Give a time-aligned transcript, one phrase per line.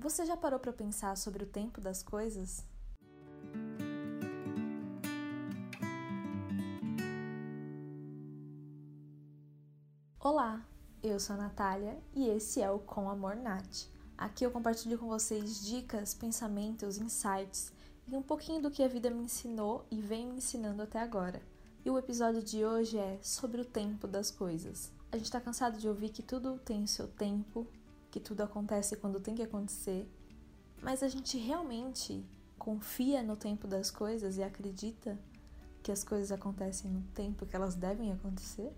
[0.00, 2.64] Você já parou para pensar sobre o tempo das coisas?
[10.18, 10.66] Olá,
[11.02, 13.88] eu sou a Natália e esse é o Com Amor Nat.
[14.16, 17.70] Aqui eu compartilho com vocês dicas, pensamentos, insights
[18.08, 21.42] e um pouquinho do que a vida me ensinou e vem me ensinando até agora.
[21.84, 24.90] E o episódio de hoje é sobre o tempo das coisas.
[25.12, 27.66] A gente tá cansado de ouvir que tudo tem o seu tempo,
[28.10, 30.08] que tudo acontece quando tem que acontecer,
[30.82, 32.24] mas a gente realmente
[32.58, 35.18] confia no tempo das coisas e acredita
[35.82, 38.72] que as coisas acontecem no tempo que elas devem acontecer?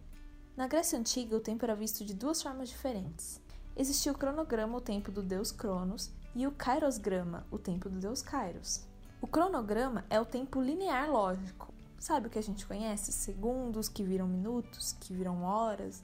[0.56, 3.40] Na Grécia Antiga, o tempo era visto de duas formas diferentes.
[3.76, 8.22] Existia o cronograma, o tempo do deus Cronos, e o kairosgrama, o tempo do deus
[8.22, 8.86] Kairos.
[9.20, 11.72] O cronograma é o tempo linear lógico.
[11.98, 13.12] Sabe o que a gente conhece?
[13.12, 16.02] Segundos que viram minutos, que viram horas,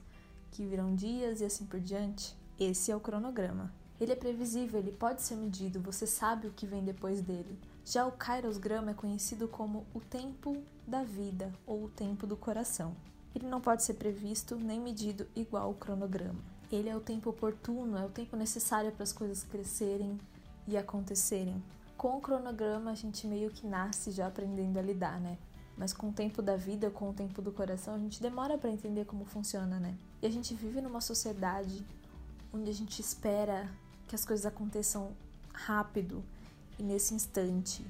[0.51, 2.35] que viram dias e assim por diante.
[2.59, 3.71] Esse é o cronograma.
[4.01, 7.57] Ele é previsível, ele pode ser medido, você sabe o que vem depois dele.
[7.85, 12.93] Já o kairosgrama é conhecido como o tempo da vida ou o tempo do coração.
[13.33, 16.39] Ele não pode ser previsto nem medido igual o cronograma.
[16.69, 20.19] Ele é o tempo oportuno, é o tempo necessário para as coisas crescerem
[20.67, 21.63] e acontecerem.
[21.95, 25.37] Com o cronograma a gente meio que nasce já aprendendo a lidar, né?
[25.77, 28.69] Mas com o tempo da vida, com o tempo do coração, a gente demora para
[28.69, 29.95] entender como funciona, né?
[30.21, 31.85] E a gente vive numa sociedade
[32.53, 33.69] onde a gente espera
[34.07, 35.11] que as coisas aconteçam
[35.53, 36.23] rápido
[36.77, 37.85] e nesse instante,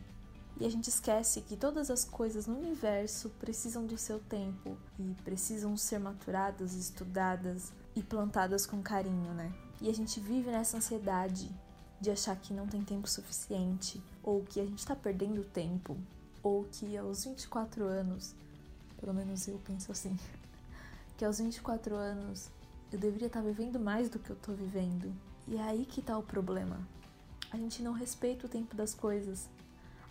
[0.59, 5.15] e a gente esquece que todas as coisas no universo precisam do seu tempo e
[5.23, 9.53] precisam ser maturadas, estudadas e plantadas com carinho, né?
[9.79, 11.49] E a gente vive nessa ansiedade
[12.01, 15.97] de achar que não tem tempo suficiente, ou que a gente tá perdendo tempo,
[16.43, 18.35] ou que aos 24 anos,
[18.99, 20.17] pelo menos eu penso assim,
[21.17, 22.49] que aos 24 anos
[22.91, 25.13] eu deveria estar tá vivendo mais do que eu tô vivendo.
[25.47, 26.79] E é aí que tá o problema.
[27.51, 29.49] A gente não respeita o tempo das coisas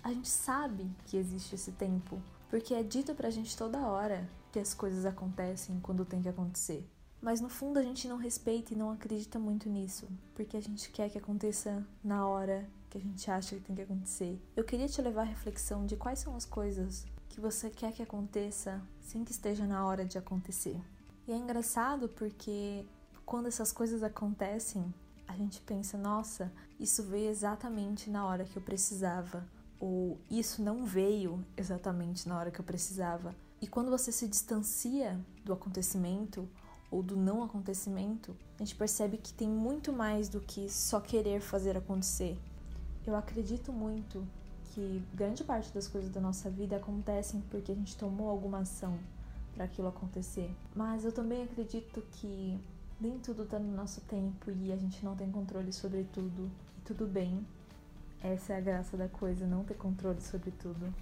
[0.02, 4.58] a gente sabe que existe esse tempo, porque é dito pra gente toda hora que
[4.58, 6.82] as coisas acontecem quando tem que acontecer.
[7.20, 10.90] Mas no fundo a gente não respeita e não acredita muito nisso, porque a gente
[10.90, 14.40] quer que aconteça na hora que a gente acha que tem que acontecer.
[14.56, 18.02] Eu queria te levar à reflexão de quais são as coisas que você quer que
[18.02, 20.80] aconteça sem que esteja na hora de acontecer.
[21.28, 22.86] E é engraçado porque
[23.26, 24.82] quando essas coisas acontecem,
[25.26, 26.50] a gente pensa, nossa,
[26.80, 29.46] isso veio exatamente na hora que eu precisava
[29.78, 33.34] ou isso não veio exatamente na hora que eu precisava.
[33.60, 36.48] E quando você se distancia do acontecimento
[36.90, 41.42] ou do não acontecimento, a gente percebe que tem muito mais do que só querer
[41.42, 42.38] fazer acontecer.
[43.06, 44.26] Eu acredito muito
[44.72, 48.98] que grande parte das coisas da nossa vida acontecem porque a gente tomou alguma ação
[49.54, 50.50] para aquilo acontecer.
[50.74, 52.58] Mas eu também acredito que
[53.00, 56.50] nem tudo está no nosso tempo e a gente não tem controle sobre tudo.
[56.78, 57.46] E tudo bem,
[58.22, 60.92] essa é a graça da coisa, não ter controle sobre tudo.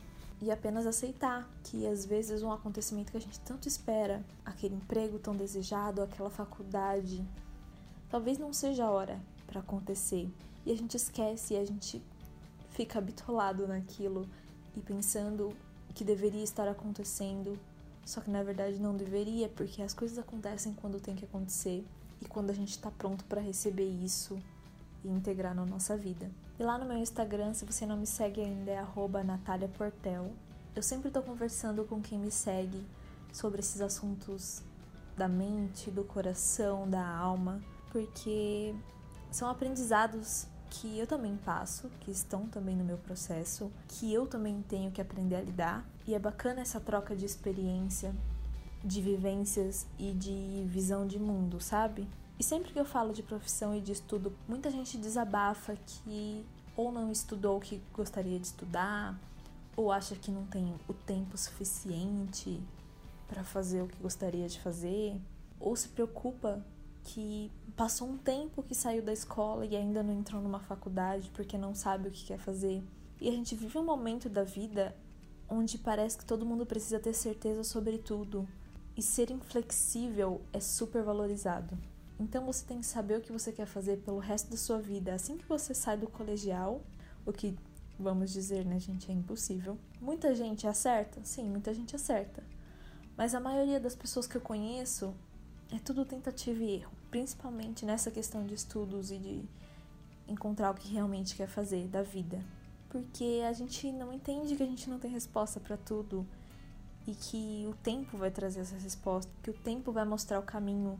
[0.40, 5.18] E apenas aceitar que às vezes um acontecimento que a gente tanto espera, aquele emprego
[5.18, 7.24] tão desejado, aquela faculdade,
[8.10, 10.30] talvez não seja a hora para acontecer.
[10.66, 12.02] E a gente esquece e a gente
[12.70, 14.28] fica bitolado naquilo
[14.76, 15.56] e pensando
[15.94, 17.58] que deveria estar acontecendo,
[18.06, 21.84] só que na verdade não deveria, porque as coisas acontecem quando tem que acontecer
[22.22, 24.38] e quando a gente está pronto para receber isso
[25.04, 26.30] e integrar na nossa vida.
[26.56, 28.86] E lá no meu Instagram, se você não me segue ainda, é
[29.24, 30.32] @nataliaportel.
[30.74, 32.80] Eu sempre estou conversando com quem me segue
[33.32, 34.62] sobre esses assuntos
[35.16, 38.72] da mente, do coração, da alma, porque
[39.32, 44.62] são aprendizados que eu também passo, que estão também no meu processo, que eu também
[44.68, 45.88] tenho que aprender a lidar.
[46.06, 48.14] E é bacana essa troca de experiência,
[48.84, 52.06] de vivências e de visão de mundo, sabe?
[52.38, 56.44] E sempre que eu falo de profissão e de estudo, muita gente desabafa que
[56.76, 59.18] ou não estudou o que gostaria de estudar,
[59.74, 62.60] ou acha que não tem o tempo suficiente
[63.26, 65.18] para fazer o que gostaria de fazer,
[65.58, 66.64] ou se preocupa
[67.06, 71.56] que passou um tempo que saiu da escola e ainda não entrou numa faculdade porque
[71.56, 72.82] não sabe o que quer fazer.
[73.20, 74.94] E a gente vive um momento da vida
[75.48, 78.46] onde parece que todo mundo precisa ter certeza sobre tudo
[78.96, 81.78] e ser inflexível é super valorizado.
[82.18, 85.14] Então você tem que saber o que você quer fazer pelo resto da sua vida.
[85.14, 86.82] Assim que você sai do colegial,
[87.24, 87.56] o que
[87.98, 89.78] vamos dizer, né, gente, é impossível.
[90.00, 91.20] Muita gente acerta?
[91.22, 92.42] Sim, muita gente acerta.
[93.16, 95.14] Mas a maioria das pessoas que eu conheço
[95.72, 99.44] é tudo tentativa e erro, principalmente nessa questão de estudos e de
[100.28, 102.40] encontrar o que realmente quer fazer da vida.
[102.88, 106.26] Porque a gente não entende que a gente não tem resposta para tudo
[107.06, 110.98] e que o tempo vai trazer essa resposta, que o tempo vai mostrar o caminho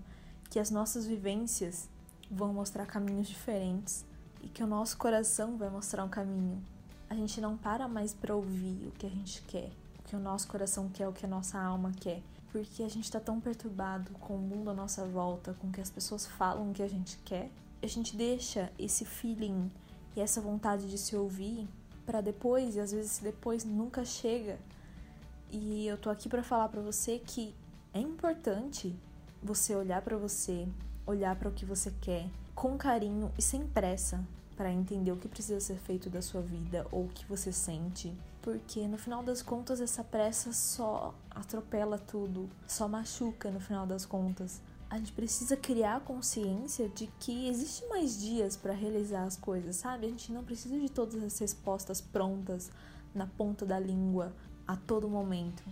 [0.50, 1.88] que as nossas vivências
[2.30, 4.04] vão mostrar caminhos diferentes
[4.42, 6.62] e que o nosso coração vai mostrar um caminho.
[7.08, 10.18] A gente não para mais para ouvir o que a gente quer, o que o
[10.18, 12.22] nosso coração quer, o que a nossa alma quer,
[12.56, 15.78] porque a gente tá tão perturbado com o mundo à nossa volta, com o que
[15.82, 17.50] as pessoas falam que a gente quer,
[17.82, 19.70] a gente deixa esse feeling
[20.16, 21.68] e essa vontade de se ouvir
[22.06, 24.58] para depois, e às vezes depois nunca chega.
[25.50, 27.54] E eu tô aqui para falar para você que
[27.92, 28.96] é importante
[29.42, 30.66] você olhar para você,
[31.06, 34.24] olhar para o que você quer com carinho e sem pressa
[34.56, 38.12] para entender o que precisa ser feito da sua vida ou o que você sente,
[38.40, 44.06] porque no final das contas essa pressa só atropela tudo, só machuca no final das
[44.06, 44.60] contas.
[44.88, 50.06] A gente precisa criar consciência de que existe mais dias para realizar as coisas, sabe?
[50.06, 52.70] A gente não precisa de todas as respostas prontas
[53.12, 54.32] na ponta da língua
[54.66, 55.62] a todo momento.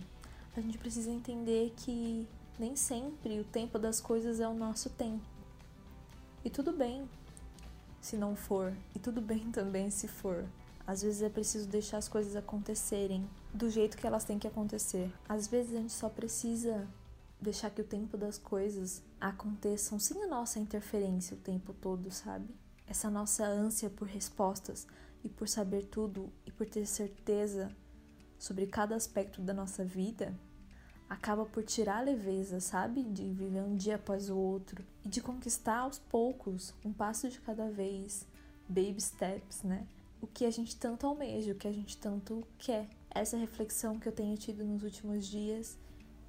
[0.55, 2.27] A gente precisa entender que
[2.59, 5.23] nem sempre o tempo das coisas é o nosso tempo.
[6.43, 7.07] E tudo bem
[8.05, 10.45] se não for, e tudo bem também se for.
[10.85, 15.11] Às vezes é preciso deixar as coisas acontecerem do jeito que elas têm que acontecer.
[15.27, 16.87] Às vezes a gente só precisa
[17.41, 22.47] deixar que o tempo das coisas aconteçam sem a nossa interferência o tempo todo, sabe?
[22.87, 24.85] Essa nossa ânsia por respostas
[25.23, 27.71] e por saber tudo e por ter certeza
[28.37, 30.31] sobre cada aspecto da nossa vida
[31.09, 33.03] acaba por tirar a leveza, sabe?
[33.03, 37.39] De viver um dia após o outro e de conquistar aos poucos, um passo de
[37.39, 38.25] cada vez,
[38.67, 39.85] baby steps, né?
[40.21, 42.87] O que a gente tanto almeja, o que a gente tanto quer.
[43.09, 45.77] Essa reflexão que eu tenho tido nos últimos dias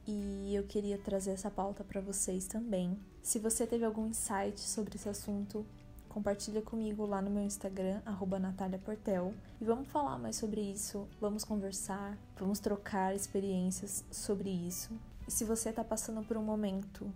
[0.06, 2.96] e eu queria trazer essa pauta para vocês também.
[3.22, 5.66] Se você teve algum insight sobre esse assunto,
[6.16, 8.00] compartilha comigo lá no meu Instagram,
[8.40, 14.98] @nataliaportel, e vamos falar mais sobre isso, vamos conversar, vamos trocar experiências sobre isso.
[15.28, 17.06] E se você está passando por um momento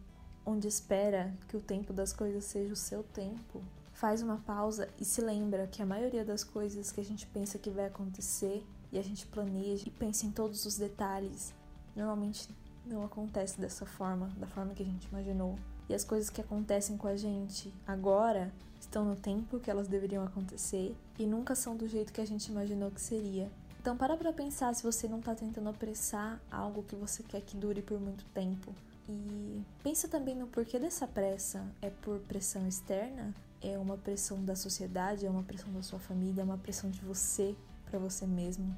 [0.44, 3.62] onde espera que o tempo das coisas seja o seu tempo,
[3.94, 7.58] faz uma pausa e se lembra que a maioria das coisas que a gente pensa
[7.58, 8.62] que vai acontecer
[8.92, 11.54] e a gente planeja e pensa em todos os detalhes,
[11.96, 12.54] normalmente
[12.84, 15.58] não acontece dessa forma, da forma que a gente imaginou.
[15.90, 20.22] E as coisas que acontecem com a gente agora estão no tempo que elas deveriam
[20.22, 23.50] acontecer e nunca são do jeito que a gente imaginou que seria.
[23.80, 27.56] Então para pra pensar se você não tá tentando apressar algo que você quer que
[27.56, 28.72] dure por muito tempo.
[29.08, 31.66] E pensa também no porquê dessa pressa.
[31.82, 33.34] É por pressão externa?
[33.60, 35.26] É uma pressão da sociedade?
[35.26, 36.42] É uma pressão da sua família?
[36.42, 37.52] É uma pressão de você
[37.90, 38.76] para você mesmo?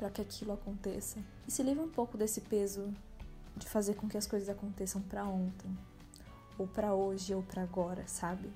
[0.00, 1.20] Para que aquilo aconteça?
[1.46, 2.92] E se livre um pouco desse peso
[3.56, 5.70] de fazer com que as coisas aconteçam para ontem,
[6.58, 8.50] ou para hoje, ou para agora, sabe?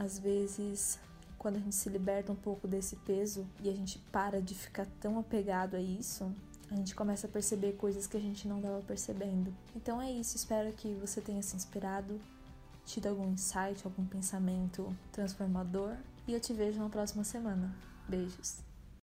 [0.00, 0.98] às vezes,
[1.36, 4.86] quando a gente se liberta um pouco desse peso e a gente para de ficar
[4.98, 6.34] tão apegado a isso,
[6.70, 9.54] a gente começa a perceber coisas que a gente não estava percebendo.
[9.76, 12.18] Então é isso, espero que você tenha se inspirado,
[12.86, 15.94] tido algum insight, algum pensamento transformador
[16.26, 17.70] e eu te vejo na próxima semana.
[18.08, 18.69] Beijos!